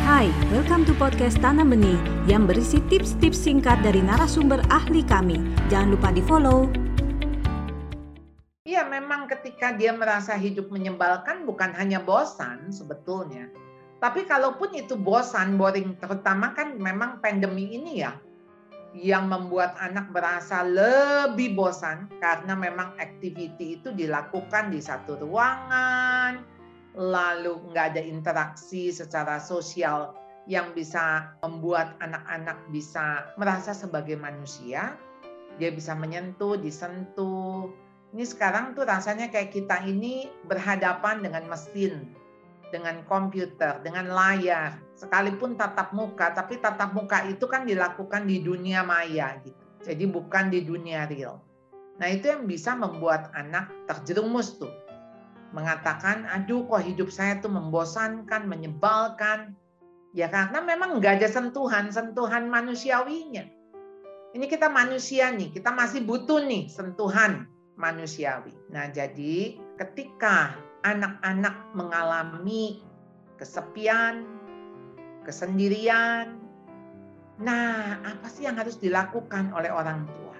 [0.00, 5.36] Hai, welcome to podcast Tanam Benih yang berisi tips-tips singkat dari narasumber ahli kami.
[5.68, 6.72] Jangan lupa di-follow.
[8.64, 13.52] Iya, memang ketika dia merasa hidup menyebalkan bukan hanya bosan sebetulnya.
[14.00, 18.16] Tapi kalaupun itu bosan, boring, terutama kan memang pandemi ini ya,
[18.96, 26.09] yang membuat anak berasa lebih bosan karena memang activity itu dilakukan di satu ruangan,
[27.00, 30.12] lalu nggak ada interaksi secara sosial
[30.44, 35.00] yang bisa membuat anak-anak bisa merasa sebagai manusia,
[35.56, 37.72] dia bisa menyentuh, disentuh.
[38.12, 42.12] Ini sekarang tuh rasanya kayak kita ini berhadapan dengan mesin,
[42.68, 44.76] dengan komputer, dengan layar.
[44.92, 49.64] Sekalipun tatap muka, tapi tatap muka itu kan dilakukan di dunia maya gitu.
[49.80, 51.40] Jadi bukan di dunia real.
[51.96, 54.89] Nah itu yang bisa membuat anak terjerumus tuh
[55.50, 59.54] mengatakan, aduh kok hidup saya tuh membosankan, menyebalkan.
[60.10, 63.46] Ya karena memang nggak ada sentuhan, sentuhan manusiawinya.
[64.30, 68.54] Ini kita manusia nih, kita masih butuh nih sentuhan manusiawi.
[68.70, 70.54] Nah jadi ketika
[70.86, 72.82] anak-anak mengalami
[73.38, 74.26] kesepian,
[75.26, 76.38] kesendirian,
[77.42, 80.38] nah apa sih yang harus dilakukan oleh orang tua?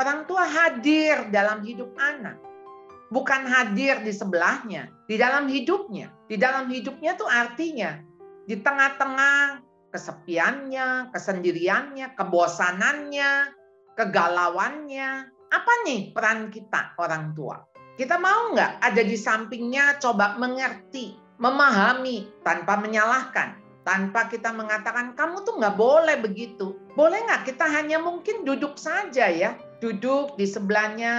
[0.00, 2.49] Orang tua hadir dalam hidup anak
[3.10, 6.14] bukan hadir di sebelahnya, di dalam hidupnya.
[6.30, 7.98] Di dalam hidupnya tuh artinya
[8.46, 13.30] di tengah-tengah kesepiannya, kesendiriannya, kebosanannya,
[13.98, 15.10] kegalauannya.
[15.50, 17.58] Apa nih peran kita orang tua?
[17.98, 23.58] Kita mau nggak ada di sampingnya coba mengerti, memahami tanpa menyalahkan,
[23.90, 26.78] tanpa kita mengatakan kamu tuh nggak boleh begitu.
[26.94, 27.50] Boleh nggak?
[27.50, 31.14] Kita hanya mungkin duduk saja ya, duduk di sebelahnya,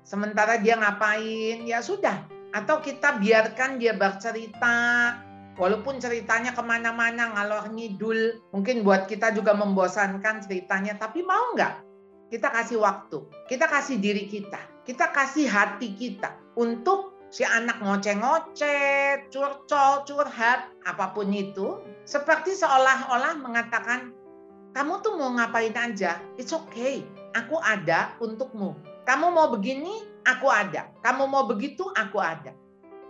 [0.00, 2.24] sementara dia ngapain, ya sudah.
[2.56, 5.12] Atau kita biarkan dia bercerita,
[5.60, 11.84] walaupun ceritanya ke mana-mana, ngalor ngidul, mungkin buat kita juga membosankan ceritanya, tapi mau nggak?
[12.32, 19.30] Kita kasih waktu, kita kasih diri kita, kita kasih hati kita untuk si anak ngoceh-ngoceh,
[19.30, 24.12] curcol, curhat, apa pun itu, seperti seolah-olah mengatakan,
[24.74, 27.02] kamu tuh mau ngapain aja, it's okay
[27.34, 28.74] aku ada untukmu.
[29.06, 30.90] Kamu mau begini, aku ada.
[31.02, 32.54] Kamu mau begitu, aku ada.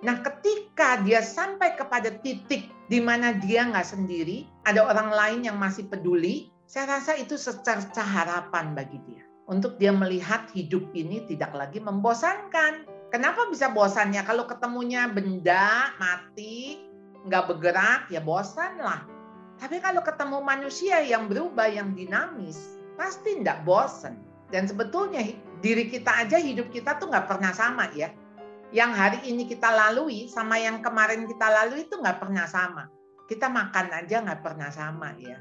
[0.00, 5.60] Nah, ketika dia sampai kepada titik di mana dia nggak sendiri, ada orang lain yang
[5.60, 9.22] masih peduli, saya rasa itu secerca harapan bagi dia.
[9.50, 12.86] Untuk dia melihat hidup ini tidak lagi membosankan.
[13.10, 14.22] Kenapa bisa bosannya?
[14.22, 16.78] Kalau ketemunya benda mati,
[17.26, 19.02] nggak bergerak, ya bosan lah.
[19.58, 24.16] Tapi kalau ketemu manusia yang berubah, yang dinamis, pasti tidak bosen.
[24.48, 25.20] Dan sebetulnya
[25.60, 28.14] diri kita aja hidup kita tuh nggak pernah sama ya.
[28.70, 32.86] Yang hari ini kita lalui sama yang kemarin kita lalui itu nggak pernah sama.
[33.26, 35.38] Kita makan aja nggak pernah sama ya.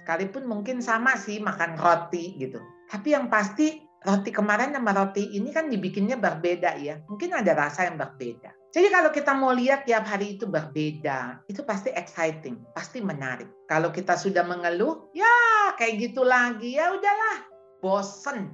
[0.00, 2.58] Sekalipun mungkin sama sih makan roti gitu.
[2.88, 6.98] Tapi yang pasti roti kemarin sama roti ini kan dibikinnya berbeda ya.
[7.06, 8.50] Mungkin ada rasa yang berbeda.
[8.72, 13.46] Jadi kalau kita mau lihat tiap hari itu berbeda, itu pasti exciting, pasti menarik.
[13.68, 15.28] Kalau kita sudah mengeluh, ya
[15.76, 17.36] kayak gitu lagi, ya udahlah,
[17.84, 18.48] bosen.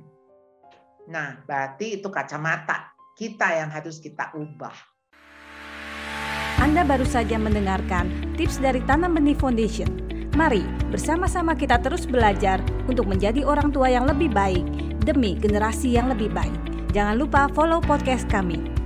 [1.06, 4.74] Nah, berarti itu kacamata kita yang harus kita ubah.
[6.58, 9.86] Anda baru saja mendengarkan tips dari Tanam Benih Foundation.
[10.34, 12.58] Mari bersama-sama kita terus belajar
[12.90, 16.90] untuk menjadi orang tua yang lebih baik demi generasi yang lebih baik.
[16.94, 18.77] Jangan lupa follow podcast kami